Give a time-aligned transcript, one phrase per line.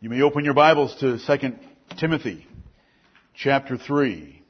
[0.00, 1.52] You may open your Bibles to 2
[1.98, 2.46] Timothy
[3.34, 4.42] chapter 3.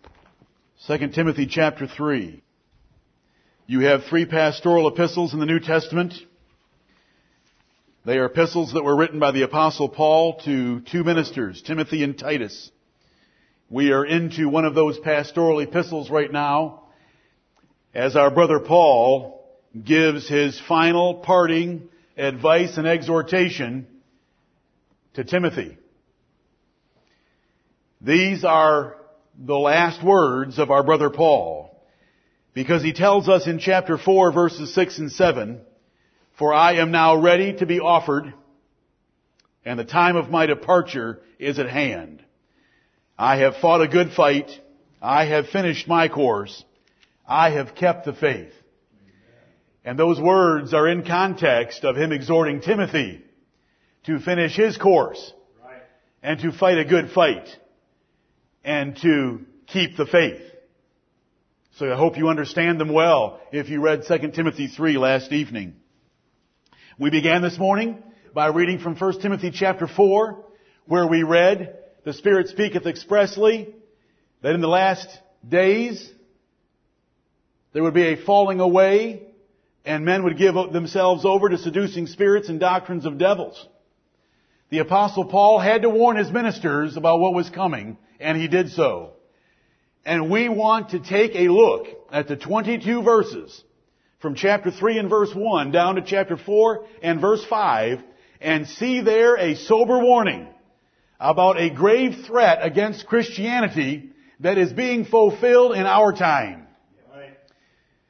[0.86, 2.42] 2 Timothy chapter 3.
[3.66, 6.12] You have three pastoral epistles in the New Testament.
[8.04, 12.18] They are epistles that were written by the apostle Paul to two ministers, Timothy and
[12.18, 12.70] Titus.
[13.70, 16.82] We are into one of those pastoral epistles right now
[17.94, 19.48] as our brother Paul
[19.82, 21.88] gives his final parting
[22.18, 23.86] advice and exhortation
[25.14, 25.78] to Timothy.
[28.00, 28.96] These are
[29.38, 31.82] the last words of our brother Paul
[32.54, 35.60] because he tells us in chapter 4 verses 6 and 7,
[36.38, 38.32] For I am now ready to be offered
[39.64, 42.24] and the time of my departure is at hand.
[43.18, 44.50] I have fought a good fight.
[45.02, 46.64] I have finished my course.
[47.26, 48.52] I have kept the faith.
[49.84, 53.22] And those words are in context of him exhorting Timothy
[54.04, 55.32] to finish his course
[56.22, 57.48] and to fight a good fight
[58.64, 60.40] and to keep the faith.
[61.76, 65.74] So I hope you understand them well if you read 2 Timothy 3 last evening.
[66.98, 68.02] We began this morning
[68.34, 70.44] by reading from 1 Timothy chapter 4
[70.86, 73.74] where we read the Spirit speaketh expressly
[74.42, 75.06] that in the last
[75.46, 76.10] days
[77.72, 79.22] there would be a falling away
[79.84, 83.66] and men would give themselves over to seducing spirits and doctrines of devils.
[84.70, 88.70] The apostle Paul had to warn his ministers about what was coming and he did
[88.70, 89.12] so.
[90.04, 93.62] And we want to take a look at the 22 verses
[94.20, 98.00] from chapter 3 and verse 1 down to chapter 4 and verse 5
[98.40, 100.48] and see there a sober warning
[101.20, 106.66] about a grave threat against Christianity that is being fulfilled in our time.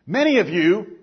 [0.07, 0.98] Many of you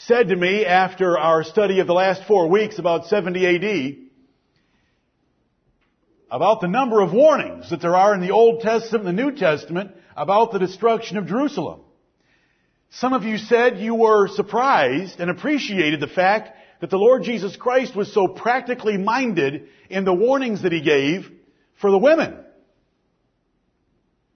[0.00, 3.96] said to me after our study of the last four weeks about 70 AD,
[6.30, 9.32] about the number of warnings that there are in the Old Testament and the New
[9.32, 11.80] Testament about the destruction of Jerusalem.
[12.90, 17.56] Some of you said you were surprised and appreciated the fact that the Lord Jesus
[17.56, 21.30] Christ was so practically minded in the warnings that He gave
[21.80, 22.36] for the women.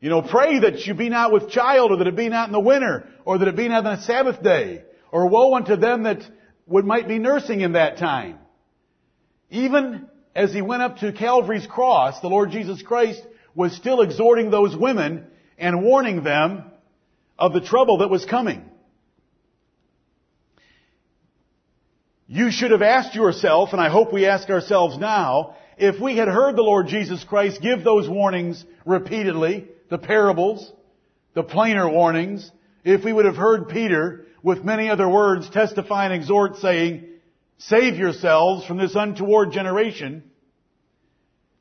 [0.00, 2.52] You know, pray that you be not with child, or that it be not in
[2.52, 6.04] the winter, or that it be not on a Sabbath day, or woe unto them
[6.04, 6.22] that
[6.66, 8.38] would might be nursing in that time.
[9.50, 13.20] Even as he went up to Calvary's cross, the Lord Jesus Christ
[13.54, 15.26] was still exhorting those women
[15.58, 16.64] and warning them
[17.38, 18.64] of the trouble that was coming.
[22.28, 26.28] You should have asked yourself, and I hope we ask ourselves now, if we had
[26.28, 30.72] heard the Lord Jesus Christ give those warnings repeatedly, the parables,
[31.34, 32.48] the plainer warnings,
[32.84, 37.06] if we would have heard Peter with many other words testify and exhort saying,
[37.58, 40.24] save yourselves from this untoward generation,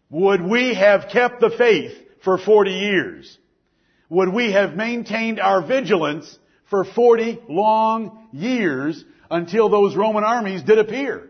[0.10, 1.94] would we have kept the faith
[2.24, 3.38] for 40 years?
[4.10, 6.38] Would we have maintained our vigilance
[6.70, 11.30] for 40 long years until those Roman armies did appear?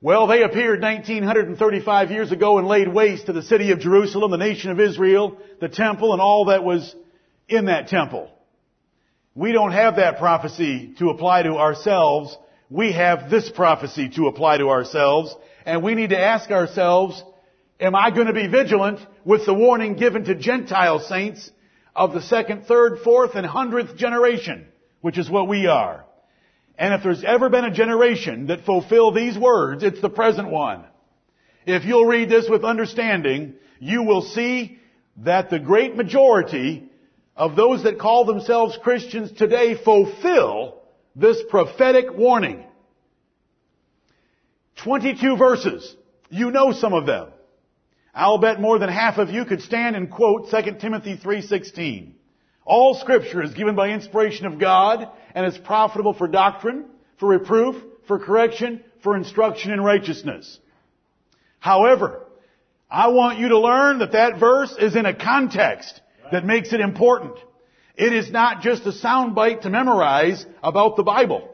[0.00, 4.36] Well, they appeared 1935 years ago and laid waste to the city of Jerusalem, the
[4.36, 6.94] nation of Israel, the temple, and all that was
[7.48, 8.30] in that temple.
[9.34, 12.36] We don't have that prophecy to apply to ourselves.
[12.68, 15.34] We have this prophecy to apply to ourselves.
[15.64, 17.22] And we need to ask ourselves,
[17.80, 21.50] am I going to be vigilant with the warning given to Gentile saints
[21.94, 24.66] of the second, third, fourth, and hundredth generation,
[25.00, 26.04] which is what we are?
[26.78, 30.84] And if there's ever been a generation that fulfill these words, it's the present one.
[31.66, 34.78] If you'll read this with understanding, you will see
[35.18, 36.90] that the great majority
[37.36, 40.82] of those that call themselves Christians today fulfill
[41.16, 42.64] this prophetic warning.
[44.84, 45.96] 22 verses.
[46.28, 47.28] You know some of them.
[48.14, 52.14] I'll bet more than half of you could stand and quote 2 Timothy 3:16.
[52.64, 56.84] All scripture is given by inspiration of God and is profitable for doctrine,
[57.18, 60.58] for reproof, for correction, for instruction in righteousness.
[61.58, 62.20] However,
[62.90, 66.01] I want you to learn that that verse is in a context
[66.32, 67.34] that makes it important.
[67.94, 71.48] It is not just a soundbite to memorize about the Bible.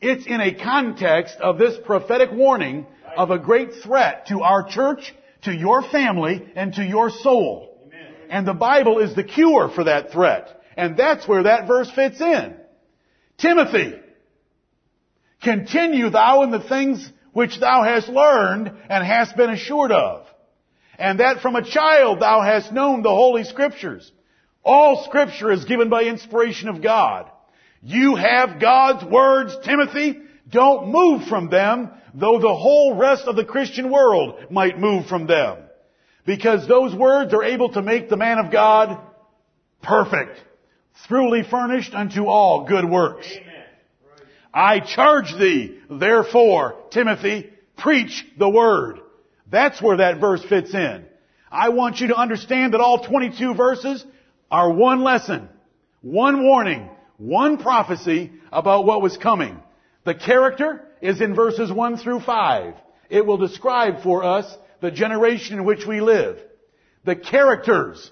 [0.00, 2.86] It's in a context of this prophetic warning
[3.16, 7.70] of a great threat to our church, to your family, and to your soul.
[8.28, 10.60] And the Bible is the cure for that threat.
[10.76, 12.54] And that's where that verse fits in.
[13.38, 13.94] Timothy,
[15.42, 20.23] continue thou in the things which thou hast learned and hast been assured of.
[20.98, 24.10] And that from a child thou hast known the Holy Scriptures.
[24.62, 27.30] All Scripture is given by inspiration of God.
[27.82, 33.44] You have God's words, Timothy, Don't move from them, though the whole rest of the
[33.44, 35.58] Christian world might move from them.
[36.26, 38.98] Because those words are able to make the man of God
[39.82, 40.38] perfect,
[41.08, 43.26] thoroughly furnished unto all good works.
[44.52, 49.00] I charge thee, therefore, Timothy, preach the word.
[49.50, 51.04] That's where that verse fits in.
[51.50, 54.04] I want you to understand that all 22 verses
[54.50, 55.48] are one lesson,
[56.00, 59.60] one warning, one prophecy about what was coming.
[60.04, 62.74] The character is in verses 1 through 5.
[63.08, 66.38] It will describe for us the generation in which we live.
[67.04, 68.10] The characters,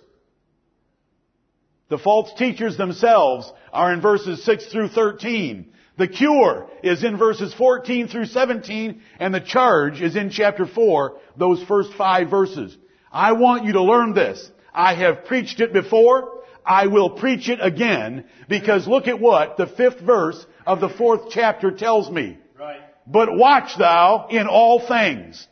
[1.89, 5.73] the false teachers themselves are in verses 6 through 13.
[6.03, 11.17] The cure is in verses 14 through 17, and the charge is in chapter 4,
[11.37, 12.77] those first five verses.
[13.13, 14.51] I want you to learn this.
[14.75, 16.43] I have preached it before.
[16.67, 21.31] I will preach it again, because look at what the fifth verse of the fourth
[21.31, 22.37] chapter tells me.
[22.59, 22.81] Right.
[23.07, 25.47] But watch thou in all things.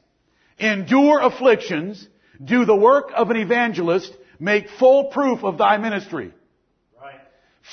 [0.58, 2.08] Endure afflictions.
[2.42, 4.12] Do the work of an evangelist.
[4.40, 6.32] Make full proof of thy ministry.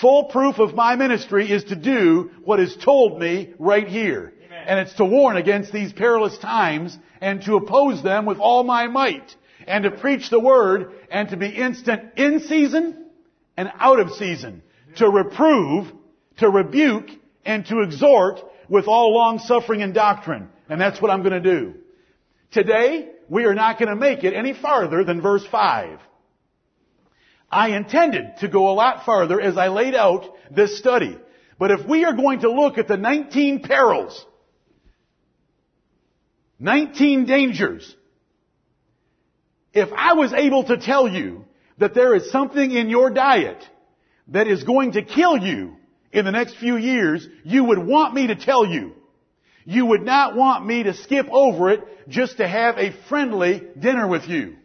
[0.01, 4.33] Full proof of my ministry is to do what is told me right here.
[4.45, 4.63] Amen.
[4.67, 8.88] And it's to warn against these perilous times and to oppose them with all my
[8.88, 9.35] might
[9.65, 13.05] and to preach the word and to be instant in season
[13.57, 14.61] and out of season,
[14.97, 15.91] to reprove,
[16.38, 17.09] to rebuke,
[17.44, 18.39] and to exhort
[18.69, 20.49] with all long suffering and doctrine.
[20.69, 21.73] And that's what I'm going to do.
[22.51, 25.99] Today, we are not going to make it any farther than verse 5.
[27.51, 31.17] I intended to go a lot farther as I laid out this study.
[31.57, 34.25] But if we are going to look at the 19 perils,
[36.59, 37.95] 19 dangers,
[39.73, 41.45] if I was able to tell you
[41.77, 43.63] that there is something in your diet
[44.29, 45.77] that is going to kill you
[46.11, 48.94] in the next few years, you would want me to tell you.
[49.65, 54.07] You would not want me to skip over it just to have a friendly dinner
[54.07, 54.55] with you.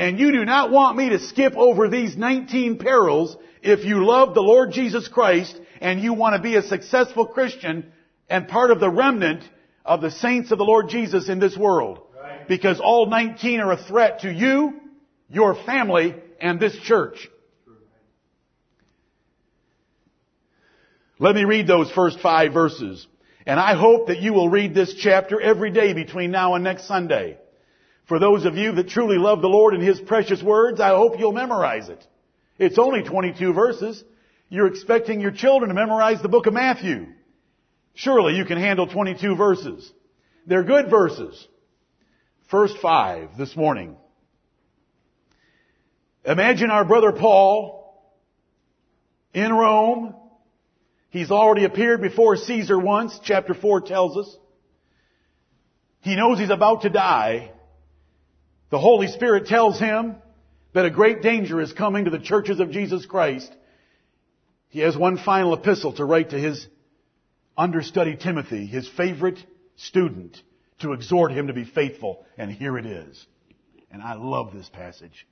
[0.00, 4.32] And you do not want me to skip over these 19 perils if you love
[4.32, 7.92] the Lord Jesus Christ and you want to be a successful Christian
[8.26, 9.44] and part of the remnant
[9.84, 12.00] of the saints of the Lord Jesus in this world.
[12.18, 12.48] Right.
[12.48, 14.80] Because all 19 are a threat to you,
[15.28, 17.28] your family, and this church.
[21.18, 23.06] Let me read those first five verses.
[23.44, 26.88] And I hope that you will read this chapter every day between now and next
[26.88, 27.36] Sunday.
[28.10, 31.20] For those of you that truly love the Lord and His precious words, I hope
[31.20, 32.04] you'll memorize it.
[32.58, 34.02] It's only 22 verses.
[34.48, 37.06] You're expecting your children to memorize the book of Matthew.
[37.94, 39.92] Surely you can handle 22 verses.
[40.44, 41.46] They're good verses.
[42.50, 43.96] First five this morning.
[46.24, 48.12] Imagine our brother Paul
[49.32, 50.16] in Rome.
[51.10, 54.36] He's already appeared before Caesar once, chapter 4 tells us.
[56.00, 57.52] He knows he's about to die.
[58.70, 60.16] The Holy Spirit tells him
[60.72, 63.52] that a great danger is coming to the churches of Jesus Christ.
[64.68, 66.66] He has one final epistle to write to his
[67.56, 69.38] understudy Timothy, his favorite
[69.76, 70.40] student,
[70.80, 72.24] to exhort him to be faithful.
[72.38, 73.26] And here it is.
[73.90, 75.26] And I love this passage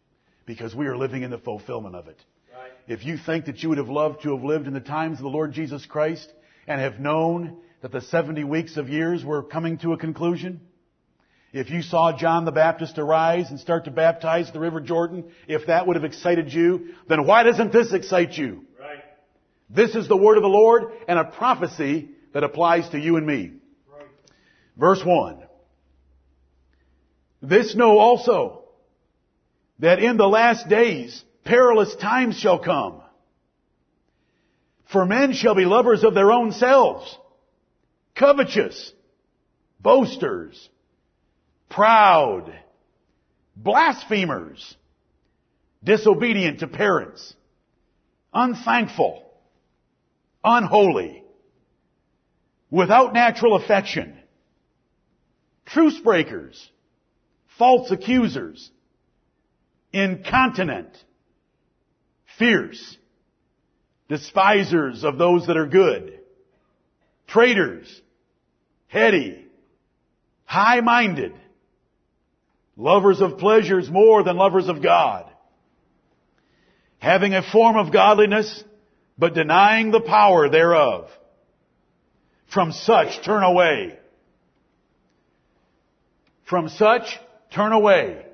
[0.44, 2.19] because we are living in the fulfillment of it.
[2.52, 2.73] Right.
[2.88, 5.23] If you think that you would have loved to have lived in the times of
[5.23, 6.29] the Lord Jesus Christ
[6.67, 10.61] and have known that the 70 weeks of years were coming to a conclusion,
[11.52, 15.67] if you saw John the Baptist arise and start to baptize the River Jordan, if
[15.67, 18.67] that would have excited you, then why doesn't this excite you?
[18.78, 19.02] Right.
[19.71, 23.26] This is the word of the Lord and a prophecy that applies to you and
[23.26, 23.52] me.
[23.90, 24.07] Right.
[24.76, 25.43] Verse 1.
[27.40, 28.64] This know also
[29.78, 33.00] that in the last days perilous times shall come.
[34.93, 37.17] For men shall be lovers of their own selves,
[38.14, 38.93] covetous,
[39.81, 40.69] boasters,
[41.69, 42.53] proud,
[43.57, 44.77] blasphemers,
[45.83, 47.35] disobedient to parents,
[48.33, 49.23] unthankful,
[50.43, 51.23] unholy,
[52.71, 54.19] without natural affection,
[55.67, 56.71] truce breakers,
[57.59, 58.71] false accusers,
[59.93, 60.97] incontinent,
[62.39, 62.97] fierce,
[64.09, 66.19] despisers of those that are good,
[67.27, 68.01] traitors,
[68.87, 69.47] heady,
[70.45, 71.33] high-minded,
[72.78, 75.28] lovers of pleasures more than lovers of God,
[76.99, 78.64] having a form of godliness,
[79.18, 81.11] but denying the power thereof.
[82.47, 83.99] From such turn away.
[86.44, 87.18] From such
[87.52, 88.25] turn away.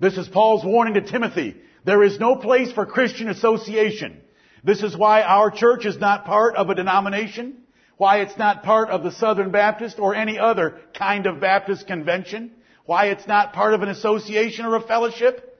[0.00, 1.54] This is Paul's warning to Timothy.
[1.84, 4.20] There is no place for Christian association.
[4.64, 7.58] This is why our church is not part of a denomination.
[8.00, 12.50] why it's not part of the Southern Baptist or any other kind of Baptist convention,
[12.90, 15.56] why it's not part of an association or a fellowship?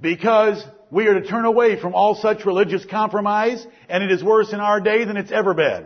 [0.00, 4.52] Because we are to turn away from all such religious compromise, and it is worse
[4.52, 5.84] in our day than it's ever been.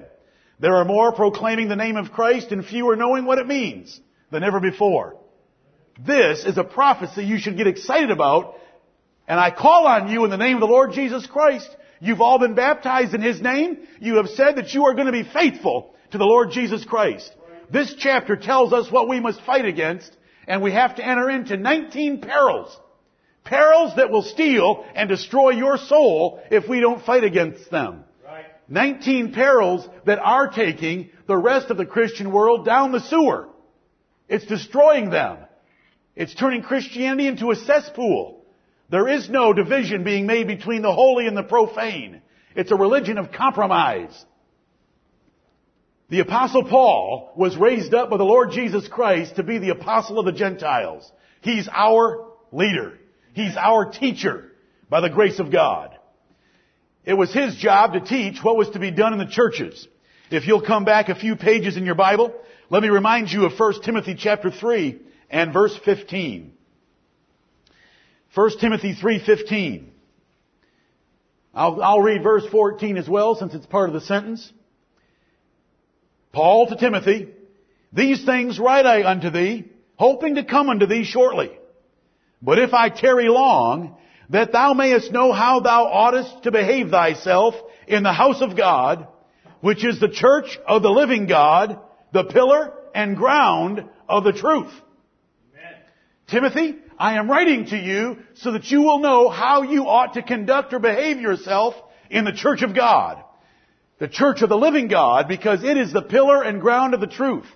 [0.58, 4.42] There are more proclaiming the name of Christ and fewer knowing what it means than
[4.42, 5.18] ever before.
[6.06, 8.56] This is a prophecy you should get excited about,
[9.28, 11.68] and I call on you in the name of the Lord Jesus Christ.
[12.00, 13.80] You've all been baptized in His name.
[14.00, 17.30] You have said that you are going to be faithful to the Lord Jesus Christ.
[17.70, 20.16] This chapter tells us what we must fight against,
[20.46, 22.78] and we have to enter into 19 perils
[23.44, 28.04] Perils that will steal and destroy your soul if we don't fight against them.
[28.24, 28.44] Right.
[28.68, 33.48] 19 perils that are taking the rest of the Christian world down the sewer.
[34.28, 35.38] It's destroying them.
[36.14, 38.44] It's turning Christianity into a cesspool.
[38.90, 42.20] There is no division being made between the holy and the profane.
[42.54, 44.24] It's a religion of compromise.
[46.10, 50.18] The apostle Paul was raised up by the Lord Jesus Christ to be the apostle
[50.18, 51.10] of the Gentiles.
[51.40, 52.98] He's our leader.
[53.32, 54.50] He's our teacher
[54.88, 55.96] by the grace of God.
[57.04, 59.86] It was his job to teach what was to be done in the churches.
[60.32, 62.34] If you'll come back a few pages in your Bible,
[62.70, 64.98] let me remind you of 1 Timothy chapter 3
[65.30, 66.52] and verse 15.
[68.34, 69.86] 1 Timothy 3:15.
[71.54, 74.52] I'll, I'll read verse 14 as well since it's part of the sentence.
[76.32, 77.28] Paul to Timothy,
[77.92, 79.64] these things write I unto thee,
[79.96, 81.50] hoping to come unto thee shortly.
[82.42, 83.96] But if I tarry long,
[84.30, 87.54] that thou mayest know how thou oughtest to behave thyself
[87.86, 89.08] in the house of God,
[89.60, 91.78] which is the church of the living God,
[92.12, 94.72] the pillar and ground of the truth.
[95.52, 95.74] Amen.
[96.28, 100.22] Timothy, I am writing to you so that you will know how you ought to
[100.22, 101.74] conduct or behave yourself
[102.08, 103.22] in the church of God.
[104.00, 107.06] The church of the living God because it is the pillar and ground of the
[107.06, 107.46] truth.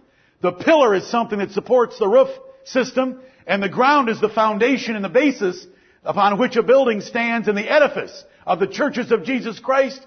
[0.40, 2.28] The pillar is something that supports the roof
[2.64, 5.66] system and the ground is the foundation and the basis
[6.04, 10.06] upon which a building stands and the edifice of the churches of Jesus Christ.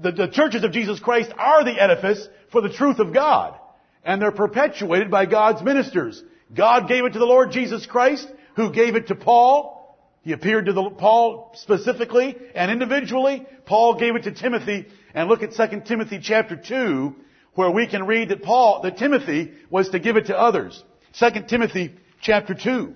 [0.00, 3.58] The, the, churches of Jesus Christ are the edifice for the truth of God.
[4.04, 6.22] And they're perpetuated by God's ministers.
[6.54, 9.98] God gave it to the Lord Jesus Christ, who gave it to Paul.
[10.22, 13.46] He appeared to the, Paul specifically and individually.
[13.66, 14.86] Paul gave it to Timothy.
[15.14, 17.14] And look at 2 Timothy chapter 2,
[17.54, 20.82] where we can read that Paul, that Timothy was to give it to others.
[21.18, 22.94] 2 Timothy chapter 2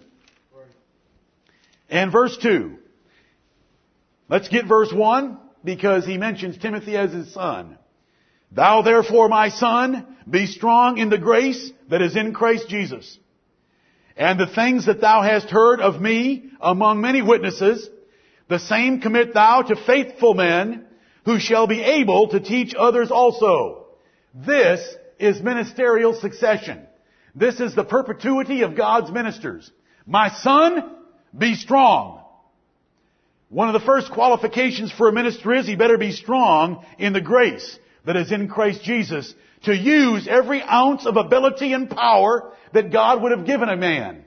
[1.91, 2.77] and verse 2.
[4.29, 7.79] Let's get verse 1 because he mentions Timothy as his son.
[8.53, 13.19] Thou therefore, my son, be strong in the grace that is in Christ Jesus.
[14.17, 17.89] And the things that thou hast heard of me among many witnesses,
[18.49, 20.87] the same commit thou to faithful men
[21.25, 23.87] who shall be able to teach others also.
[24.35, 24.81] This
[25.19, 26.87] is ministerial succession.
[27.35, 29.71] This is the perpetuity of God's ministers.
[30.07, 30.97] My son,
[31.37, 32.23] be strong.
[33.49, 37.21] One of the first qualifications for a minister is he better be strong in the
[37.21, 39.33] grace that is in Christ Jesus
[39.65, 44.25] to use every ounce of ability and power that God would have given a man.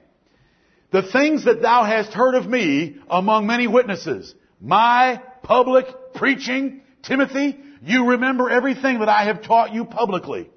[0.92, 5.86] The things that thou hast heard of me among many witnesses, my public
[6.16, 10.50] preaching, Timothy, you remember everything that I have taught you publicly.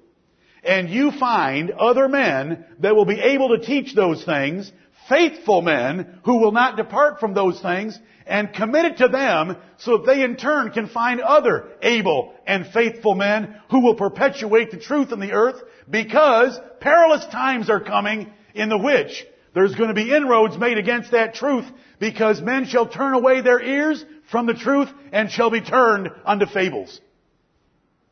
[0.63, 4.71] And you find other men that will be able to teach those things,
[5.09, 9.97] faithful men who will not depart from those things, and commit it to them so
[9.97, 14.77] that they in turn can find other able and faithful men who will perpetuate the
[14.77, 19.95] truth in the earth because perilous times are coming in the which there's going to
[19.95, 21.65] be inroads made against that truth
[21.99, 26.45] because men shall turn away their ears from the truth and shall be turned unto
[26.45, 26.99] fables.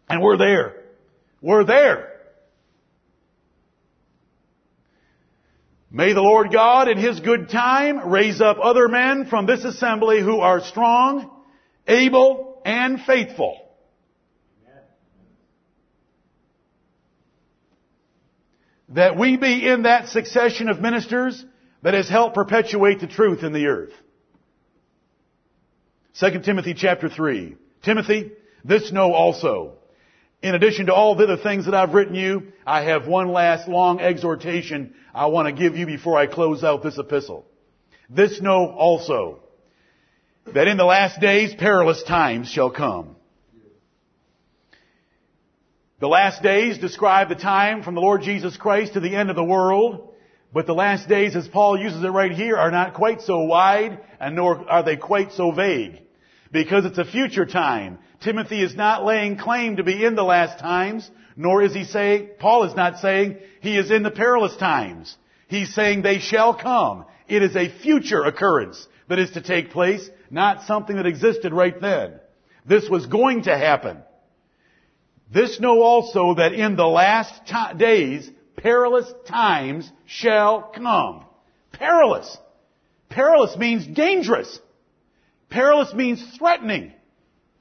[0.10, 0.76] And we're there.
[1.42, 2.12] We're there.
[5.92, 10.22] May the Lord God in His good time raise up other men from this assembly
[10.22, 11.32] who are strong,
[11.88, 13.58] able, and faithful.
[18.90, 21.44] That we be in that succession of ministers
[21.82, 23.94] that has helped perpetuate the truth in the earth.
[26.20, 27.56] 2 Timothy chapter 3.
[27.82, 28.32] Timothy,
[28.66, 29.74] this know also
[30.42, 33.68] in addition to all the other things that I've written you, I have one last
[33.68, 37.46] long exhortation I want to give you before I close out this epistle.
[38.10, 39.40] This know also,
[40.54, 43.16] that in the last days perilous times shall come.
[46.00, 49.36] The last days describe the time from the Lord Jesus Christ to the end of
[49.36, 50.14] the world,
[50.54, 54.00] but the last days, as Paul uses it right here, are not quite so wide
[54.22, 56.02] and nor are they quite so vague.
[56.52, 58.00] Because it's a future time.
[58.22, 62.30] Timothy is not laying claim to be in the last times, nor is he saying,
[62.40, 65.16] Paul is not saying he is in the perilous times.
[65.48, 67.06] He's saying they shall come.
[67.28, 71.80] It is a future occurrence that is to take place, not something that existed right
[71.80, 72.14] then.
[72.66, 74.00] This was going to happen.
[75.32, 77.34] This know also that in the last
[77.78, 81.26] days, perilous times shall come.
[81.72, 82.38] Perilous.
[83.10, 84.60] Perilous means dangerous.
[85.50, 86.94] Perilous means threatening.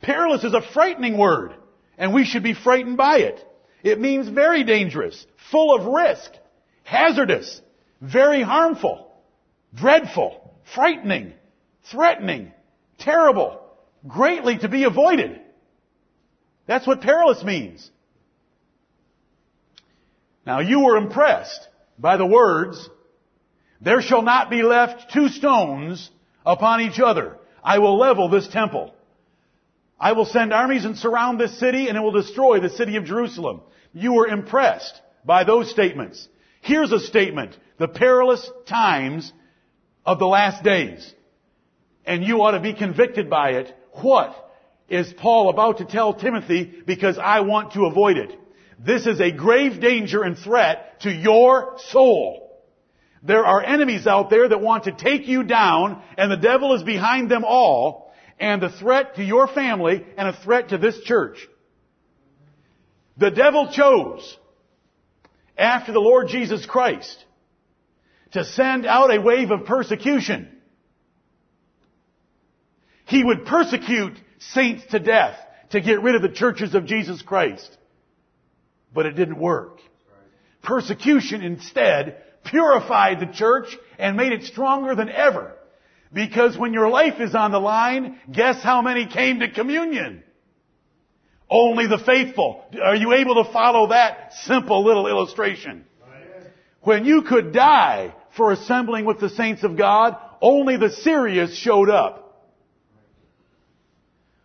[0.03, 1.55] Perilous is a frightening word,
[1.97, 3.45] and we should be frightened by it.
[3.83, 6.31] It means very dangerous, full of risk,
[6.85, 7.61] hazardous,
[8.01, 9.11] very harmful,
[9.75, 11.33] dreadful, frightening,
[11.91, 12.53] threatening,
[12.99, 13.61] terrible,
[14.07, 15.41] greatly to be avoided.
[16.67, 17.91] That's what perilous means.
[20.47, 21.69] Now you were impressed
[21.99, 22.89] by the words,
[23.81, 26.11] there shall not be left two stones
[26.45, 27.37] upon each other.
[27.63, 28.95] I will level this temple.
[30.01, 33.05] I will send armies and surround this city and it will destroy the city of
[33.05, 33.63] Jerusalem.
[33.93, 36.29] You were impressed by those statements.
[36.61, 37.57] Here's a statement.
[37.79, 39.33] The perilous times
[40.05, 41.13] of the last days.
[42.07, 43.75] And you ought to be convicted by it.
[43.93, 44.35] What
[44.89, 48.39] is Paul about to tell Timothy because I want to avoid it?
[48.79, 52.48] This is a grave danger and threat to your soul.
[53.23, 56.83] There are enemies out there that want to take you down and the devil is
[56.83, 61.39] behind them all and a threat to your family and a threat to this church.
[63.17, 64.37] The devil chose
[65.57, 67.25] after the Lord Jesus Christ
[68.33, 70.49] to send out a wave of persecution.
[73.07, 75.37] He would persecute saints to death
[75.71, 77.77] to get rid of the churches of Jesus Christ.
[78.95, 79.79] But it didn't work.
[80.63, 85.55] Persecution instead purified the church and made it stronger than ever.
[86.13, 90.23] Because when your life is on the line, guess how many came to communion?
[91.51, 92.65] Only the faithful.
[92.83, 95.85] Are you able to follow that simple little illustration?
[96.83, 101.91] When you could die for assembling with the saints of God, only the serious showed
[101.91, 102.25] up.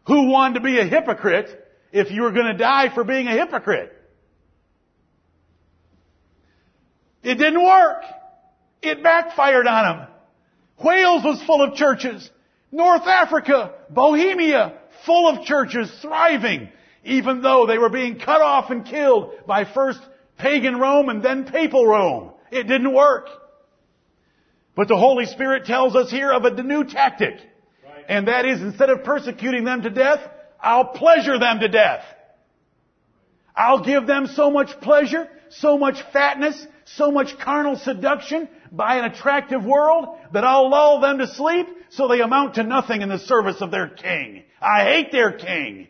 [0.08, 1.49] Who wanted to be a hypocrite
[1.91, 3.93] if you were going to die for being a hypocrite?
[7.23, 8.03] It didn't work.
[8.81, 10.07] It backfired on them.
[10.83, 12.29] Wales was full of churches.
[12.71, 14.73] North Africa, Bohemia,
[15.05, 16.69] full of churches, thriving,
[17.03, 19.99] even though they were being cut off and killed by first
[20.38, 22.31] pagan Rome and then papal Rome.
[22.51, 23.27] It didn't work.
[24.75, 27.36] But the Holy Spirit tells us here of a new tactic.
[27.86, 28.05] Right.
[28.09, 30.19] And that is instead of persecuting them to death,
[30.59, 32.03] I'll pleasure them to death.
[33.55, 39.06] I'll give them so much pleasure, so much fatness, so much carnal seduction by an
[39.06, 43.19] attractive world that I'll lull them to sleep so they amount to nothing in the
[43.19, 44.43] service of their king.
[44.62, 45.88] I hate their king.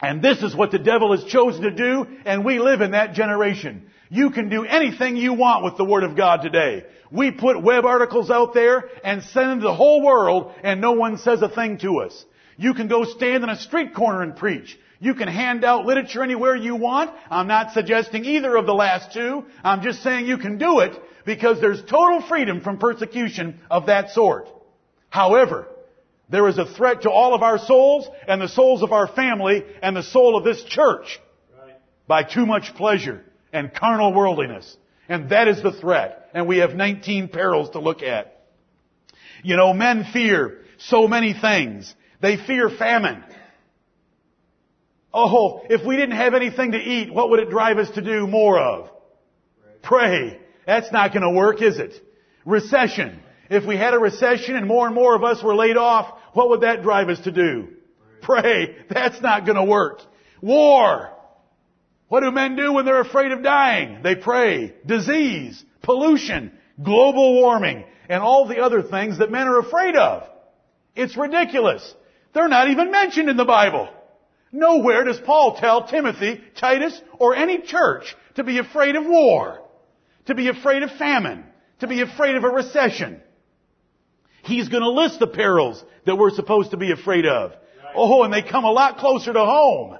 [0.00, 3.14] And this is what the devil has chosen to do, and we live in that
[3.14, 3.88] generation.
[4.10, 6.84] You can do anything you want with the Word of God today.
[7.12, 10.92] We put web articles out there and send them to the whole world, and no
[10.92, 12.24] one says a thing to us.
[12.56, 14.78] You can go stand in a street corner and preach.
[15.02, 17.10] You can hand out literature anywhere you want.
[17.28, 19.44] I'm not suggesting either of the last two.
[19.64, 24.10] I'm just saying you can do it because there's total freedom from persecution of that
[24.10, 24.48] sort.
[25.10, 25.66] However,
[26.28, 29.64] there is a threat to all of our souls and the souls of our family
[29.82, 31.20] and the soul of this church
[31.60, 31.74] right.
[32.06, 34.76] by too much pleasure and carnal worldliness.
[35.08, 36.30] And that is the threat.
[36.32, 38.40] And we have 19 perils to look at.
[39.42, 41.92] You know, men fear so many things.
[42.20, 43.24] They fear famine.
[45.14, 48.26] Oh, if we didn't have anything to eat, what would it drive us to do
[48.26, 48.90] more of?
[49.82, 50.38] Pray.
[50.66, 51.94] That's not going to work, is it?
[52.44, 53.20] Recession.
[53.50, 56.48] If we had a recession and more and more of us were laid off, what
[56.48, 57.68] would that drive us to do?
[58.22, 58.76] Pray.
[58.88, 60.00] That's not going to work.
[60.40, 61.10] War.
[62.08, 64.02] What do men do when they're afraid of dying?
[64.02, 64.74] They pray.
[64.86, 70.24] Disease, pollution, global warming, and all the other things that men are afraid of.
[70.94, 71.94] It's ridiculous.
[72.34, 73.88] They're not even mentioned in the Bible.
[74.52, 79.62] Nowhere does Paul tell Timothy, Titus, or any church to be afraid of war,
[80.26, 81.44] to be afraid of famine,
[81.80, 83.20] to be afraid of a recession.
[84.42, 87.52] He's going to list the perils that we're supposed to be afraid of.
[87.94, 89.96] Oh, and they come a lot closer to home.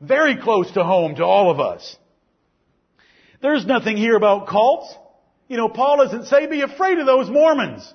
[0.00, 1.96] Very close to home to all of us.
[3.40, 4.94] There's nothing here about cults.
[5.48, 7.94] You know, Paul doesn't say be afraid of those Mormons.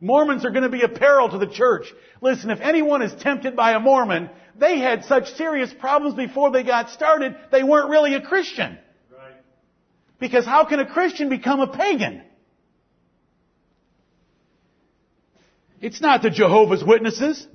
[0.00, 1.92] Mormons are going to be a peril to the church.
[2.20, 6.62] Listen, if anyone is tempted by a Mormon, they had such serious problems before they
[6.62, 8.78] got started, they weren't really a Christian.
[9.10, 9.34] Right.
[10.20, 12.22] Because how can a Christian become a pagan?
[15.80, 17.46] It's not the Jehovah's Witnesses.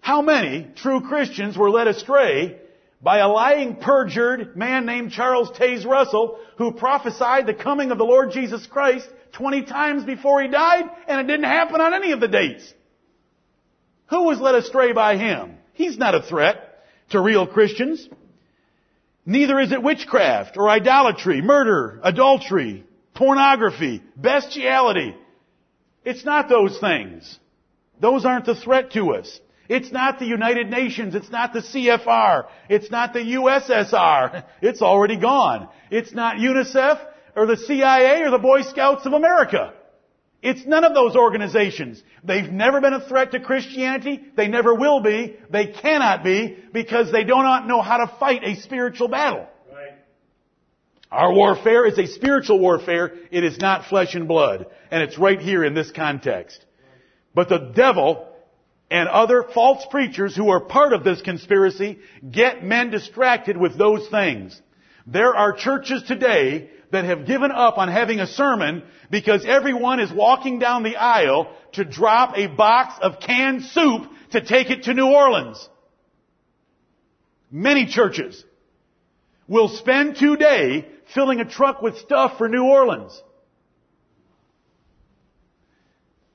[0.00, 2.58] How many true Christians were led astray
[3.04, 8.04] by a lying, perjured man named Charles Taze Russell who prophesied the coming of the
[8.04, 12.20] Lord Jesus Christ 20 times before he died and it didn't happen on any of
[12.20, 12.72] the dates?
[14.06, 15.58] Who was led astray by him?
[15.74, 18.08] He's not a threat to real Christians.
[19.26, 25.14] Neither is it witchcraft or idolatry, murder, adultery, pornography, bestiality.
[26.04, 27.38] It's not those things.
[28.00, 29.40] Those aren't the threat to us.
[29.68, 31.14] It's not the United Nations.
[31.14, 32.46] It's not the CFR.
[32.68, 34.44] It's not the USSR.
[34.62, 35.68] It's already gone.
[35.90, 37.00] It's not UNICEF
[37.36, 39.72] or the CIA or the Boy Scouts of America.
[40.42, 42.02] It's none of those organizations.
[42.22, 44.22] They've never been a threat to Christianity.
[44.36, 45.36] They never will be.
[45.48, 49.46] They cannot be because they do not know how to fight a spiritual battle.
[49.72, 49.92] Right.
[51.10, 53.14] Our warfare is a spiritual warfare.
[53.30, 54.66] It is not flesh and blood.
[54.90, 56.62] And it's right here in this context.
[57.34, 58.28] But the devil
[58.94, 61.98] and other false preachers who are part of this conspiracy
[62.30, 64.62] get men distracted with those things.
[65.04, 70.12] There are churches today that have given up on having a sermon because everyone is
[70.12, 74.94] walking down the aisle to drop a box of canned soup to take it to
[74.94, 75.68] New Orleans.
[77.50, 78.44] Many churches
[79.48, 83.20] will spend today filling a truck with stuff for New Orleans.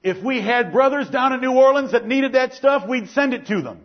[0.02, 3.48] If we had brothers down in New Orleans that needed that stuff, we'd send it
[3.48, 3.82] to them.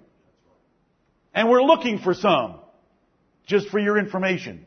[1.35, 2.57] And we're looking for some.
[3.46, 4.64] Just for your information.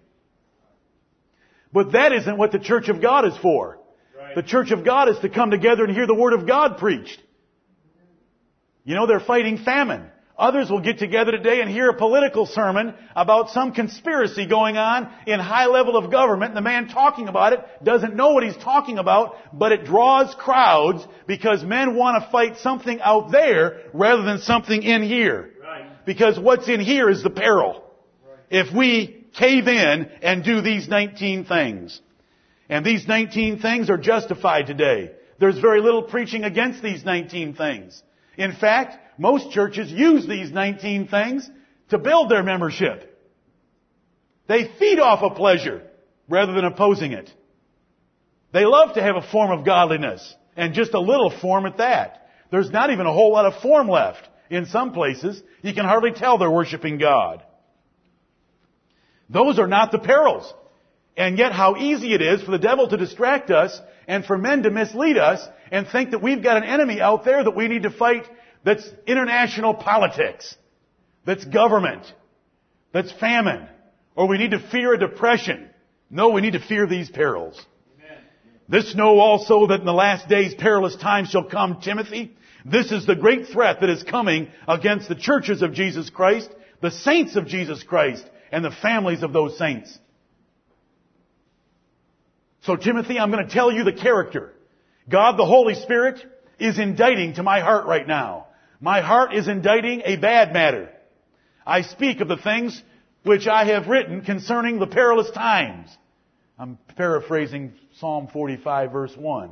[1.73, 3.79] But that isn't what the church of God is for.
[4.17, 4.35] Right.
[4.35, 7.21] The church of God is to come together and hear the Word of God preached.
[8.83, 10.05] You know, they're fighting famine.
[10.37, 15.11] Others will get together today and hear a political sermon about some conspiracy going on
[15.25, 16.51] in high level of government.
[16.51, 20.35] And the man talking about it doesn't know what he's talking about, but it draws
[20.35, 25.53] crowds because men want to fight something out there rather than something in here.
[25.59, 26.05] Right.
[26.05, 27.83] Because what's in here is the peril.
[28.23, 28.67] Right.
[28.67, 31.99] If we cave in and do these 19 things.
[32.69, 35.11] And these 19 things are justified today.
[35.39, 38.01] There's very little preaching against these 19 things.
[38.37, 41.49] In fact, most churches use these 19 things
[41.89, 43.13] to build their membership.
[44.47, 45.83] They feed off of pleasure
[46.29, 47.31] rather than opposing it.
[48.53, 52.29] They love to have a form of godliness and just a little form at that.
[52.51, 55.41] There's not even a whole lot of form left in some places.
[55.61, 57.43] You can hardly tell they're worshiping God.
[59.29, 60.53] Those are not the perils.
[61.17, 64.63] And yet how easy it is for the devil to distract us and for men
[64.63, 67.83] to mislead us and think that we've got an enemy out there that we need
[67.83, 68.25] to fight
[68.67, 70.53] that's international politics,
[71.25, 72.03] that's government,
[72.91, 73.65] that's famine,
[74.13, 75.69] or we need to fear a depression.
[76.09, 77.65] No, we need to fear these perils.
[77.97, 78.17] Amen.
[78.67, 82.35] This know also that in the last days perilous times shall come, Timothy.
[82.65, 86.49] This is the great threat that is coming against the churches of Jesus Christ,
[86.81, 89.97] the saints of Jesus Christ, and the families of those saints.
[92.63, 94.51] So Timothy, I'm going to tell you the character.
[95.07, 96.19] God the Holy Spirit
[96.59, 98.46] is inditing to my heart right now.
[98.79, 100.89] My heart is inditing a bad matter.
[101.65, 102.81] I speak of the things
[103.23, 105.89] which I have written concerning the perilous times.
[106.59, 109.51] I'm paraphrasing Psalm 45 verse 1.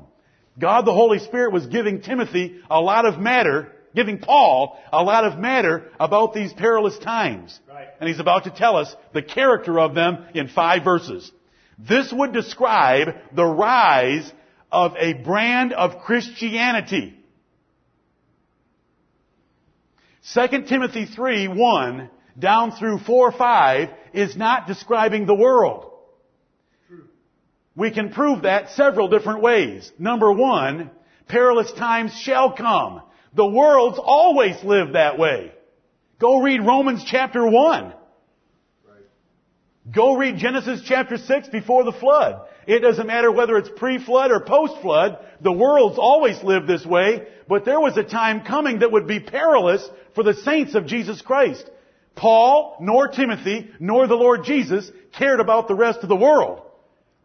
[0.57, 5.23] God the Holy Spirit was giving Timothy a lot of matter giving Paul a lot
[5.23, 7.57] of matter about these perilous times.
[7.67, 7.87] Right.
[7.99, 11.31] And he's about to tell us the character of them in five verses.
[11.79, 14.31] This would describe the rise
[14.71, 17.14] of a brand of Christianity.
[20.33, 25.91] 2 Timothy 3, 1 down through 4, 5 is not describing the world.
[26.87, 27.03] True.
[27.75, 29.91] We can prove that several different ways.
[29.99, 30.89] Number one,
[31.27, 33.01] perilous times shall come.
[33.35, 35.51] The world's always lived that way.
[36.19, 37.93] Go read Romans chapter 1.
[39.93, 42.41] Go read Genesis chapter 6 before the flood.
[42.67, 45.19] It doesn't matter whether it's pre-flood or post-flood.
[45.41, 49.19] The world's always lived this way, but there was a time coming that would be
[49.19, 51.69] perilous for the saints of Jesus Christ.
[52.15, 56.61] Paul, nor Timothy, nor the Lord Jesus cared about the rest of the world.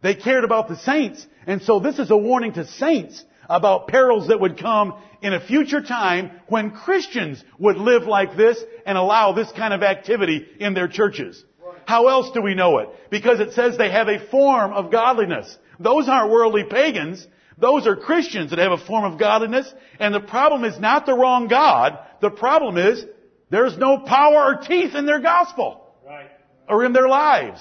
[0.01, 1.25] They cared about the saints.
[1.47, 5.45] And so this is a warning to saints about perils that would come in a
[5.45, 10.73] future time when Christians would live like this and allow this kind of activity in
[10.73, 11.43] their churches.
[11.91, 12.87] How else do we know it?
[13.09, 15.57] Because it says they have a form of godliness.
[15.77, 17.27] Those aren't worldly pagans.
[17.57, 19.69] Those are Christians that have a form of godliness.
[19.99, 21.99] And the problem is not the wrong God.
[22.21, 23.03] The problem is
[23.49, 25.93] there's no power or teeth in their gospel.
[26.07, 26.31] Right.
[26.69, 27.59] Or in their lives.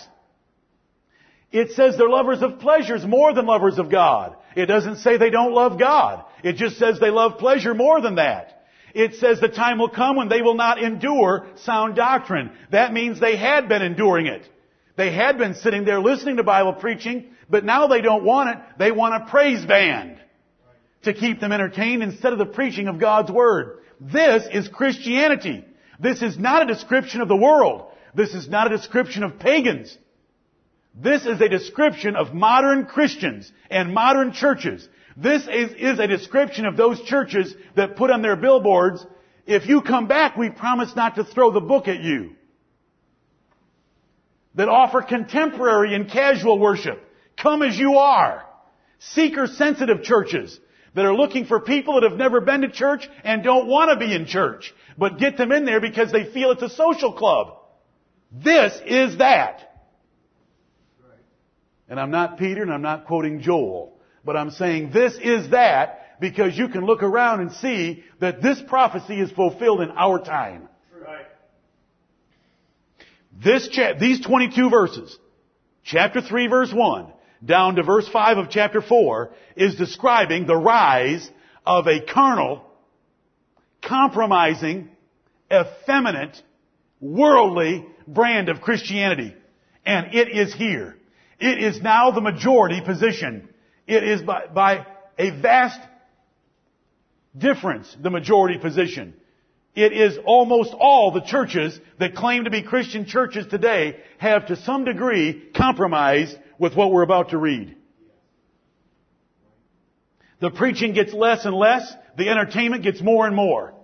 [1.50, 4.36] It says they're lovers of pleasures more than lovers of God.
[4.54, 6.24] It doesn't say they don't love God.
[6.44, 8.59] It just says they love pleasure more than that.
[8.94, 12.50] It says the time will come when they will not endure sound doctrine.
[12.70, 14.48] That means they had been enduring it.
[14.96, 18.56] They had been sitting there listening to Bible preaching, but now they don't want it.
[18.78, 20.18] They want a praise band
[21.02, 23.78] to keep them entertained instead of the preaching of God's Word.
[24.00, 25.64] This is Christianity.
[25.98, 27.90] This is not a description of the world.
[28.14, 29.96] This is not a description of pagans.
[30.94, 34.88] This is a description of modern Christians and modern churches.
[35.20, 39.04] This is, is, a description of those churches that put on their billboards,
[39.44, 42.36] if you come back, we promise not to throw the book at you.
[44.54, 47.04] That offer contemporary and casual worship.
[47.36, 48.44] Come as you are.
[48.98, 50.58] Seeker sensitive churches
[50.94, 53.96] that are looking for people that have never been to church and don't want to
[53.96, 57.56] be in church, but get them in there because they feel it's a social club.
[58.32, 59.66] This is that.
[61.88, 66.20] And I'm not Peter and I'm not quoting Joel, but I'm saying this is that
[66.20, 70.68] because you can look around and see that this prophecy is fulfilled in our time.
[70.94, 71.26] Right.
[73.42, 75.18] This cha- these 22 verses,
[75.82, 77.06] chapter 3 verse 1,
[77.44, 81.28] down to verse 5 of chapter 4, is describing the rise
[81.64, 82.64] of a carnal,
[83.82, 84.90] compromising,
[85.50, 86.40] effeminate,
[87.00, 89.34] worldly brand of Christianity.
[89.86, 90.96] And it is here.
[91.38, 93.48] It is now the majority position.
[93.90, 94.86] It is by, by
[95.18, 95.80] a vast
[97.36, 99.14] difference the majority position.
[99.74, 104.54] It is almost all the churches that claim to be Christian churches today have to
[104.54, 107.74] some degree compromised with what we're about to read.
[110.38, 111.92] The preaching gets less and less.
[112.16, 113.74] The entertainment gets more and more.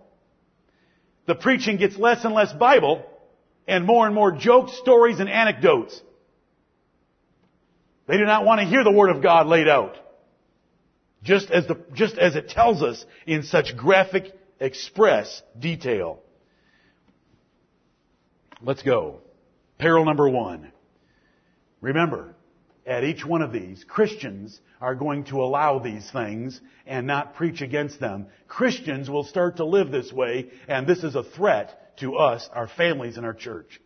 [1.27, 3.05] The preaching gets less and less Bible
[3.67, 6.01] and more and more jokes, stories, and anecdotes.
[8.07, 9.97] They do not want to hear the Word of God laid out.
[11.23, 16.21] Just as the, just as it tells us in such graphic, express detail.
[18.63, 19.21] Let's go.
[19.79, 20.73] Peril number one.
[21.81, 22.35] Remember,
[22.87, 27.61] at each one of these, Christians are going to allow these things and not preach
[27.61, 28.27] against them.
[28.47, 32.69] Christians will start to live this way, and this is a threat to us, our
[32.69, 33.81] families, and our church.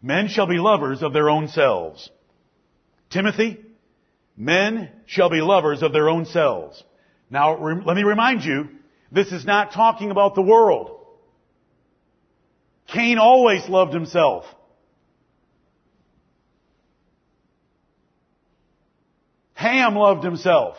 [0.00, 2.10] Men shall be lovers of their own selves.
[3.10, 3.58] Timothy,
[4.36, 6.82] men shall be lovers of their own selves.
[7.28, 8.68] Now, re- let me remind you,
[9.10, 10.96] this is not talking about the world.
[12.86, 14.44] Cain always loved himself.
[19.54, 20.76] Ham loved himself.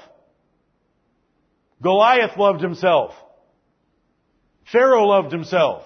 [1.82, 3.14] Goliath loved himself.
[4.72, 5.84] Pharaoh loved himself.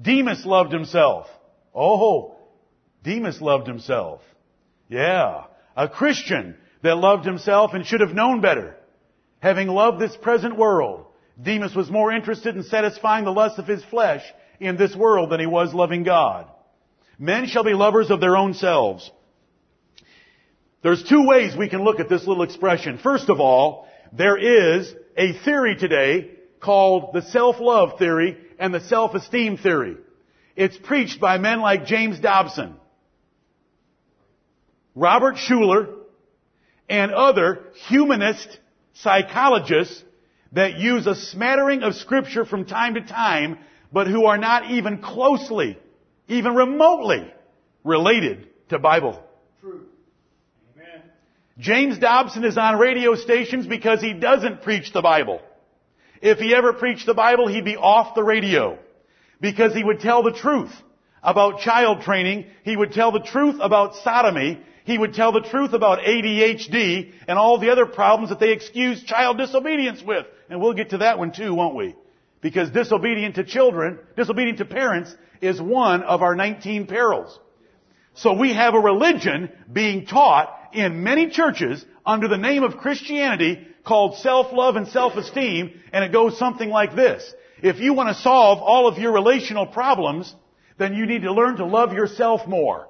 [0.00, 1.26] Demas loved himself.
[1.74, 2.36] Oh,
[3.02, 4.22] Demas loved himself.
[4.88, 5.44] Yeah
[5.76, 8.76] a Christian that loved himself and should have known better.
[9.40, 11.06] Having loved this present world,
[11.40, 14.22] Demas was more interested in satisfying the lust of his flesh
[14.58, 16.46] in this world than he was loving God.
[17.18, 19.10] Men shall be lovers of their own selves.
[20.82, 22.98] There's two ways we can look at this little expression.
[22.98, 29.58] First of all, there is a theory today called the self-love theory and the self-esteem
[29.58, 29.96] theory.
[30.54, 32.76] It's preached by men like James Dobson.
[34.96, 35.94] Robert Schuller,
[36.88, 38.58] and other humanist
[38.94, 40.02] psychologists
[40.52, 43.58] that use a smattering of scripture from time to time,
[43.92, 45.78] but who are not even closely,
[46.28, 47.30] even remotely
[47.84, 49.22] related to Bible.
[49.60, 49.82] True.
[50.74, 51.02] Amen.
[51.58, 55.40] James Dobson is on radio stations because he doesn't preach the Bible.
[56.22, 58.78] If he ever preached the Bible, he'd be off the radio.
[59.40, 60.72] Because he would tell the truth
[61.22, 62.46] about child training.
[62.64, 64.60] He would tell the truth about sodomy.
[64.86, 69.02] He would tell the truth about ADHD and all the other problems that they excuse
[69.02, 70.26] child disobedience with.
[70.48, 71.96] And we'll get to that one too, won't we?
[72.40, 77.36] Because disobedient to children, disobedient to parents is one of our 19 perils.
[78.14, 83.66] So we have a religion being taught in many churches under the name of Christianity
[83.84, 87.34] called self-love and self-esteem, and it goes something like this.
[87.60, 90.32] If you want to solve all of your relational problems,
[90.78, 92.86] then you need to learn to love yourself more.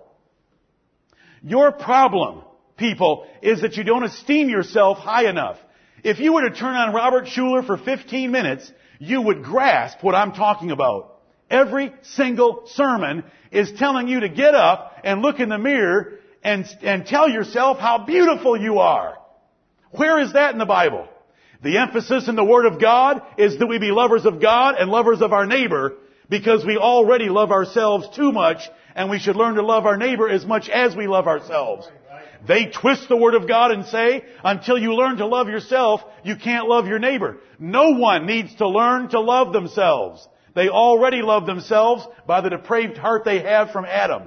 [1.46, 2.42] Your problem,
[2.76, 5.56] people, is that you don't esteem yourself high enough.
[6.02, 10.16] If you were to turn on Robert Schuller for 15 minutes, you would grasp what
[10.16, 11.20] I'm talking about.
[11.48, 16.66] Every single sermon is telling you to get up and look in the mirror and,
[16.82, 19.16] and tell yourself how beautiful you are.
[19.92, 21.06] Where is that in the Bible?
[21.62, 24.90] The emphasis in the Word of God is that we be lovers of God and
[24.90, 25.94] lovers of our neighbor
[26.28, 30.28] because we already love ourselves too much and we should learn to love our neighbor
[30.28, 31.86] as much as we love ourselves.
[32.48, 36.36] They twist the Word of God and say, until you learn to love yourself, you
[36.36, 37.36] can't love your neighbor.
[37.58, 40.26] No one needs to learn to love themselves.
[40.54, 44.22] They already love themselves by the depraved heart they have from Adam.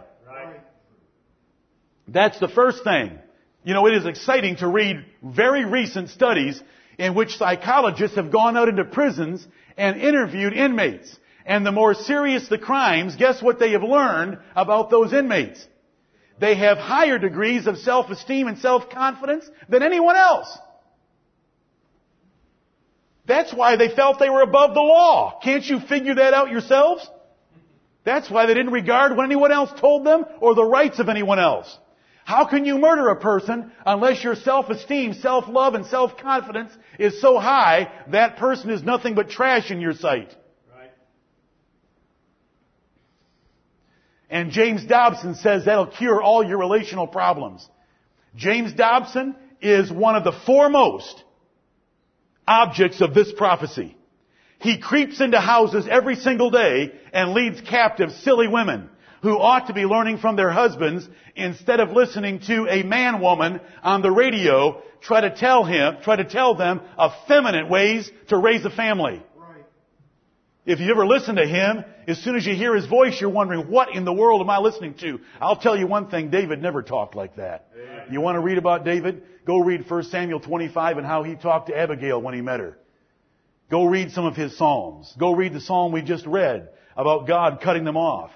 [2.08, 3.18] That's the first thing.
[3.64, 6.62] You know, it is exciting to read very recent studies
[6.98, 9.46] in which psychologists have gone out into prisons
[9.78, 11.16] and interviewed inmates.
[11.50, 15.66] And the more serious the crimes, guess what they have learned about those inmates?
[16.40, 20.56] They have higher degrees of self-esteem and self-confidence than anyone else.
[23.26, 25.40] That's why they felt they were above the law.
[25.44, 27.10] Can't you figure that out yourselves?
[28.04, 31.40] That's why they didn't regard what anyone else told them or the rights of anyone
[31.40, 31.76] else.
[32.26, 37.92] How can you murder a person unless your self-esteem, self-love, and self-confidence is so high
[38.12, 40.36] that person is nothing but trash in your sight?
[44.30, 47.68] And James Dobson says that'll cure all your relational problems.
[48.36, 51.24] James Dobson is one of the foremost
[52.48, 53.96] objects of this prophecy.
[54.60, 58.90] He creeps into houses every single day and leads captive silly women
[59.22, 63.60] who ought to be learning from their husbands instead of listening to a man woman
[63.84, 68.64] on the radio try to tell him, try to tell them effeminate ways to raise
[68.66, 69.22] a family.
[70.70, 73.72] If you ever listen to him, as soon as you hear his voice, you're wondering,
[73.72, 75.20] what in the world am I listening to?
[75.42, 77.72] I'll tell you one thing, David never talked like that.
[78.12, 79.24] You want to read about David?
[79.48, 82.78] Go read 1 Samuel 25 and how he talked to Abigail when he met her.
[83.72, 85.12] Go read some of his Psalms.
[85.18, 88.30] Go read the Psalm we just read about God cutting them off.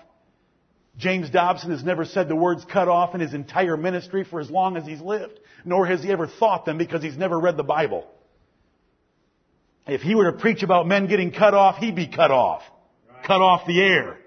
[0.98, 4.50] James Dobson has never said the words cut off in his entire ministry for as
[4.50, 7.64] long as he's lived, nor has he ever thought them because he's never read the
[7.64, 8.08] Bible.
[9.86, 12.64] If he were to preach about men getting cut off, he'd be cut off.
[13.26, 14.18] Cut off the air.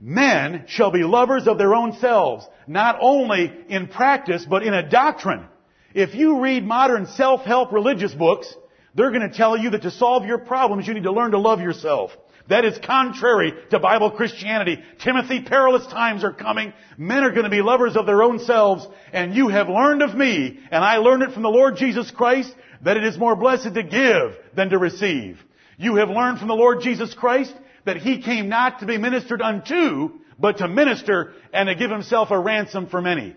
[0.00, 4.88] Men shall be lovers of their own selves, not only in practice, but in a
[4.88, 5.46] doctrine.
[5.94, 8.52] If you read modern self-help religious books,
[8.94, 11.38] they're going to tell you that to solve your problems, you need to learn to
[11.38, 12.10] love yourself.
[12.48, 14.82] That is contrary to Bible Christianity.
[15.04, 16.72] Timothy, perilous times are coming.
[16.98, 20.14] Men are going to be lovers of their own selves, and you have learned of
[20.14, 23.74] me, and I learned it from the Lord Jesus Christ, that it is more blessed
[23.74, 25.40] to give than to receive.
[25.78, 29.40] You have learned from the Lord Jesus Christ that He came not to be ministered
[29.42, 33.34] unto, but to minister and to give Himself a ransom for many.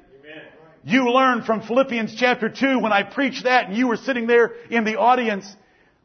[0.84, 4.54] You learned from Philippians chapter 2 when I preached that and you were sitting there
[4.70, 5.52] in the audience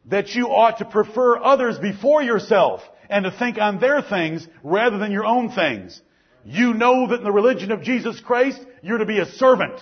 [0.05, 4.97] that you ought to prefer others before yourself and to think on their things rather
[4.97, 6.01] than your own things.
[6.43, 9.79] You know that in the religion of Jesus Christ, you're to be a servant.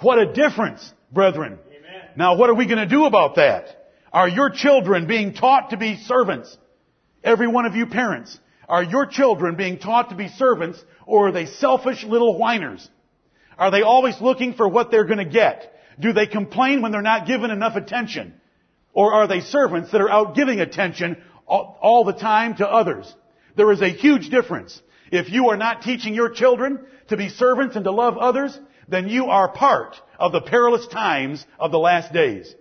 [0.00, 1.58] What a difference, brethren.
[1.68, 2.08] Amen.
[2.16, 3.92] Now what are we going to do about that?
[4.12, 6.56] Are your children being taught to be servants?
[7.22, 8.38] Every one of you parents.
[8.68, 12.88] Are your children being taught to be servants or are they selfish little whiners?
[13.58, 15.74] Are they always looking for what they're going to get?
[15.98, 18.34] Do they complain when they're not given enough attention?
[18.92, 23.12] Or are they servants that are out giving attention all, all the time to others?
[23.56, 24.80] There is a huge difference.
[25.12, 28.58] If you are not teaching your children to be servants and to love others,
[28.90, 32.54] then you are part of the perilous times of the last days.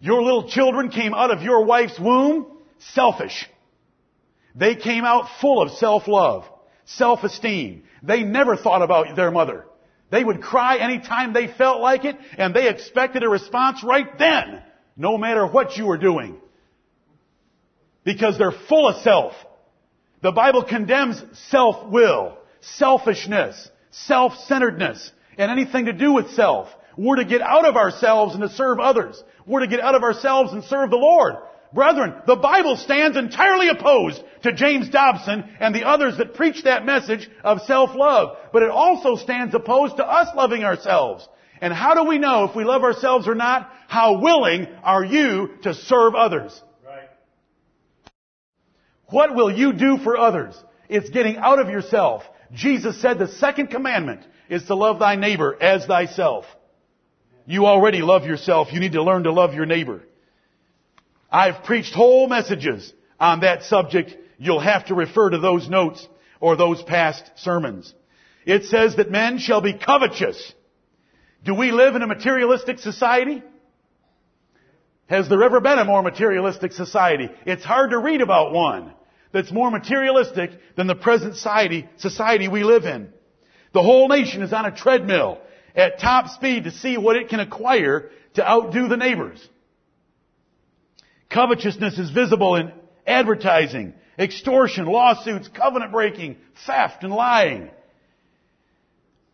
[0.00, 2.46] Your little children came out of your wife's womb
[2.78, 3.48] selfish.
[4.54, 6.44] They came out full of self-love,
[6.84, 7.84] self-esteem.
[8.02, 9.64] They never thought about their mother.
[10.10, 14.62] They would cry anytime they felt like it, and they expected a response right then,
[14.96, 16.36] no matter what you were doing.
[18.04, 19.32] Because they're full of self.
[20.22, 22.38] The Bible condemns self-will,
[22.76, 26.68] selfishness, self-centeredness, and anything to do with self.
[26.96, 29.22] We're to get out of ourselves and to serve others.
[29.46, 31.34] We're to get out of ourselves and serve the Lord.
[31.72, 36.86] Brethren, the Bible stands entirely opposed to James Dobson and the others that preach that
[36.86, 38.36] message of self-love.
[38.52, 41.28] But it also stands opposed to us loving ourselves.
[41.60, 43.70] And how do we know if we love ourselves or not?
[43.88, 46.62] How willing are you to serve others?
[46.86, 47.08] Right.
[49.06, 50.54] What will you do for others?
[50.88, 52.22] It's getting out of yourself.
[52.54, 56.44] Jesus said the second commandment is to love thy neighbor as thyself.
[57.46, 58.72] You already love yourself.
[58.72, 60.02] You need to learn to love your neighbor.
[61.30, 64.16] I've preached whole messages on that subject.
[64.38, 66.06] You'll have to refer to those notes
[66.40, 67.92] or those past sermons.
[68.46, 70.52] It says that men shall be covetous.
[71.44, 73.42] Do we live in a materialistic society?
[75.06, 77.28] Has there ever been a more materialistic society?
[77.44, 78.93] It's hard to read about one
[79.34, 83.08] that's more materialistic than the present society, society we live in.
[83.72, 85.40] The whole nation is on a treadmill
[85.74, 89.44] at top speed to see what it can acquire to outdo the neighbors.
[91.30, 92.70] Covetousness is visible in
[93.08, 97.70] advertising, extortion, lawsuits, covenant breaking, theft, and lying.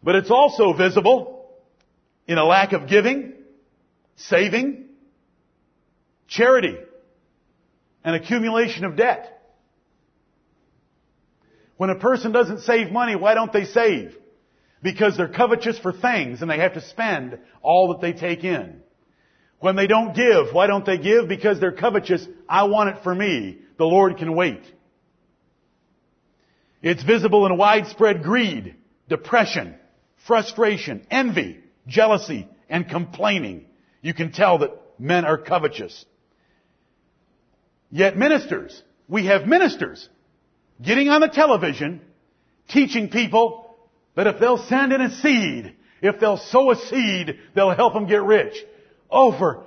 [0.03, 1.47] But it's also visible
[2.27, 3.35] in a lack of giving,
[4.17, 4.87] saving,
[6.27, 6.79] charity,
[8.03, 9.37] and accumulation of debt.
[11.81, 14.15] When a person doesn't save money, why don't they save?
[14.83, 18.83] Because they're covetous for things and they have to spend all that they take in.
[19.61, 21.27] When they don't give, why don't they give?
[21.27, 22.29] Because they're covetous.
[22.47, 23.61] I want it for me.
[23.79, 24.61] The Lord can wait.
[26.83, 28.77] It's visible in widespread greed,
[29.09, 29.75] depression,
[30.27, 33.65] frustration, envy, jealousy, and complaining.
[34.03, 36.05] You can tell that men are covetous.
[37.91, 40.07] Yet ministers, we have ministers
[40.83, 42.01] getting on the television
[42.69, 43.77] teaching people
[44.15, 48.07] that if they'll send in a seed, if they'll sow a seed, they'll help them
[48.07, 48.55] get rich.
[49.11, 49.65] For,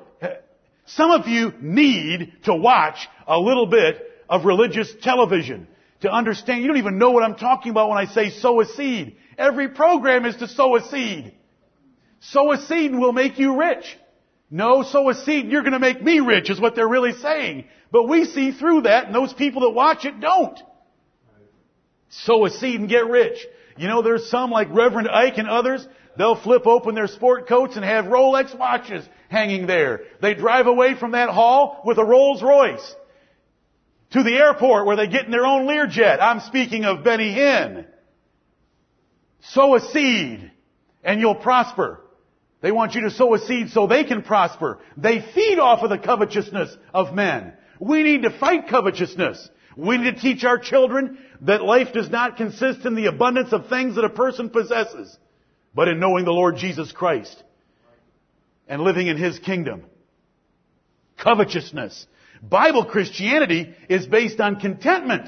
[0.86, 5.68] some of you need to watch a little bit of religious television
[6.02, 6.62] to understand.
[6.62, 9.18] You don't even know what I'm talking about when I say sow a seed.
[9.38, 11.34] Every program is to sow a seed.
[12.20, 13.98] Sow a seed and we'll make you rich.
[14.50, 17.14] No, sow a seed and you're going to make me rich is what they're really
[17.14, 17.66] saying.
[17.92, 20.60] But we see through that and those people that watch it don't.
[22.22, 23.38] Sow a seed and get rich.
[23.78, 25.86] You know, there's some like Reverend Ike and others,
[26.18, 30.02] they'll flip open their sport coats and have Rolex watches hanging there.
[30.22, 32.96] They drive away from that hall with a Rolls Royce
[34.12, 36.22] to the airport where they get in their own Learjet.
[36.22, 37.88] I'm speaking of Benny Hinn.
[39.42, 40.52] Sow a seed
[41.04, 42.00] and you'll prosper.
[42.62, 44.80] They want you to sow a seed so they can prosper.
[44.96, 47.54] They feed off of the covetousness of men.
[47.80, 49.50] We need to fight covetousness.
[49.76, 53.68] We need to teach our children that life does not consist in the abundance of
[53.68, 55.18] things that a person possesses,
[55.74, 57.44] but in knowing the Lord Jesus Christ
[58.68, 59.84] and living in His kingdom.
[61.18, 62.08] Covetousness.
[62.42, 65.28] Bible Christianity is based on contentment.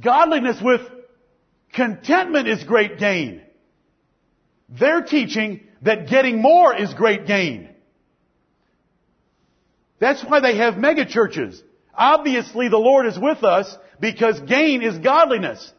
[0.00, 0.82] Godliness with
[1.72, 3.42] contentment is great gain.
[4.68, 7.70] They're teaching that getting more is great gain.
[9.98, 11.62] That's why they have mega churches.
[11.94, 15.72] Obviously the Lord is with us because gain is godliness.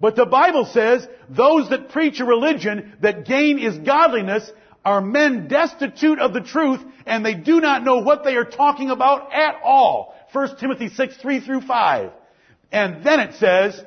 [0.00, 4.50] But the Bible says those that preach a religion that gain is godliness
[4.84, 8.90] are men destitute of the truth and they do not know what they are talking
[8.90, 10.14] about at all.
[10.32, 12.12] 1 Timothy 6, 3 through 5.
[12.72, 13.82] And then it says,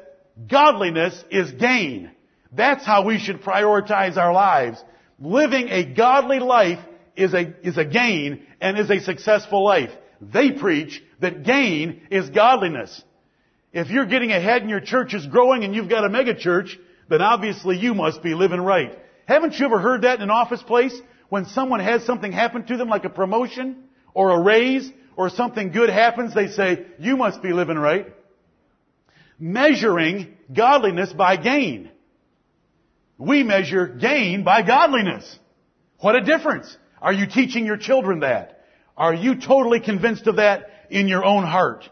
[0.48, 2.12] godliness is gain.
[2.52, 4.84] That's how we should prioritize our lives.
[5.20, 6.80] Living a godly life
[7.16, 9.92] is a, is a gain and is a successful life.
[10.22, 13.04] They preach that gain is godliness.
[13.72, 16.78] If you're getting ahead and your church is growing and you've got a mega church,
[17.10, 18.98] then obviously you must be living right.
[19.28, 20.96] Haven't you ever heard that in an office place?
[21.30, 25.72] When someone has something happen to them like a promotion or a raise or something
[25.72, 28.14] good happens, they say, you must be living right.
[29.40, 31.90] Measuring godliness by gain.
[33.18, 35.40] We measure gain by godliness.
[36.00, 36.78] What a difference.
[37.04, 38.64] Are you teaching your children that?
[38.96, 41.90] Are you totally convinced of that in your own heart?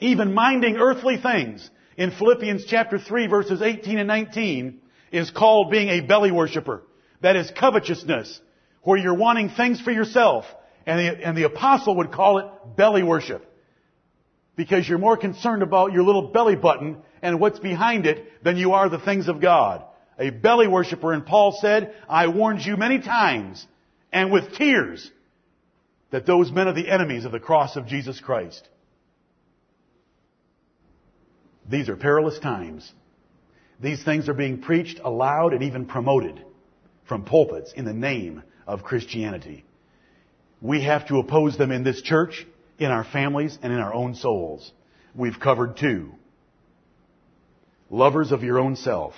[0.00, 4.80] Even minding earthly things in Philippians chapter 3 verses 18 and 19
[5.12, 6.82] is called being a belly worshiper.
[7.22, 8.40] That is covetousness,
[8.82, 10.44] where you're wanting things for yourself.
[10.84, 12.46] And the, and the apostle would call it
[12.76, 13.48] belly worship.
[14.56, 18.72] Because you're more concerned about your little belly button and what's behind it than you
[18.72, 19.84] are the things of God.
[20.18, 23.66] A belly worshiper, and Paul said, I warned you many times,
[24.12, 25.10] and with tears,
[26.10, 28.68] that those men are the enemies of the cross of Jesus Christ.
[31.68, 32.90] These are perilous times.
[33.80, 36.44] These things are being preached aloud and even promoted
[37.08, 39.64] from pulpits in the name of Christianity.
[40.60, 42.46] We have to oppose them in this church,
[42.78, 44.70] in our families, and in our own souls.
[45.14, 46.12] We've covered two.
[47.90, 49.14] Lovers of your own self.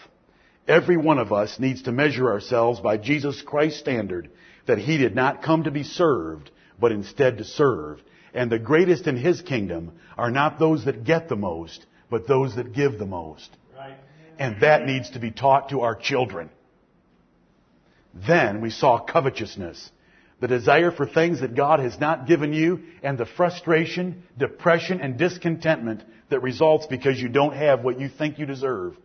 [0.69, 4.31] Every one of us needs to measure ourselves by Jesus Christ's standard
[4.67, 6.51] that He did not come to be served,
[6.81, 8.01] but instead to serve.
[8.35, 12.57] And the greatest in His kingdom are not those that get the most, but those
[12.57, 13.49] that give the most.
[13.77, 13.97] Right.
[14.39, 16.51] And that needs to be taught to our children.
[18.27, 19.91] Then we saw covetousness.
[20.41, 25.17] The desire for things that God has not given you and the frustration, depression, and
[25.17, 28.97] discontentment that results because you don't have what you think you deserve.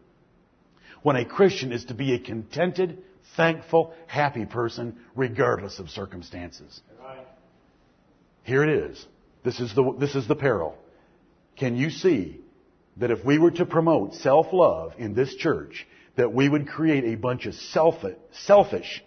[1.03, 3.03] When a Christian is to be a contented,
[3.35, 6.81] thankful, happy person regardless of circumstances.
[8.43, 9.05] Here it is.
[9.43, 10.77] This is the, this is the peril.
[11.57, 12.41] Can you see
[12.97, 17.15] that if we were to promote self-love in this church, that we would create a
[17.15, 19.03] bunch of selfish,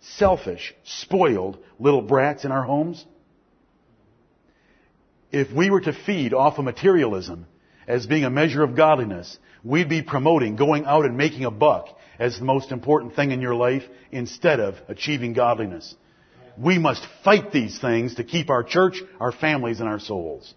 [0.00, 3.04] selfish, spoiled little brats in our homes?
[5.30, 7.46] If we were to feed off of materialism
[7.86, 11.88] as being a measure of godliness, we'd be promoting going out and making a buck
[12.18, 15.94] as the most important thing in your life instead of achieving godliness.
[16.58, 20.54] We must fight these things to keep our church, our families, and our souls.